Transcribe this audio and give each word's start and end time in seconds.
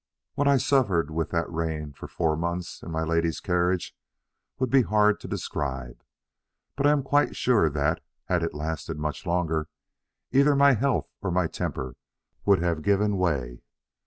What 0.33 0.47
I 0.47 0.57
suffered 0.57 1.11
with 1.11 1.29
that 1.29 1.47
rein 1.47 1.93
for 1.93 2.07
four 2.07 2.35
months 2.35 2.81
in 2.81 2.89
my 2.89 3.03
lady's 3.03 3.39
carriage 3.39 3.95
would 4.57 4.71
be 4.71 4.81
hard 4.81 5.19
to 5.19 5.27
describe; 5.27 6.03
but 6.75 6.87
I 6.87 6.91
am 6.91 7.03
quite 7.03 7.35
sure 7.35 7.69
that, 7.69 8.01
had 8.23 8.41
it 8.41 8.55
lasted 8.55 8.97
much 8.97 9.27
longer, 9.27 9.69
either 10.31 10.55
my 10.55 10.73
health 10.73 11.13
or 11.21 11.29
my 11.29 11.45
temper 11.45 11.95
would 12.45 12.63
have 12.63 12.81
given 12.81 13.15
way. 13.17 13.61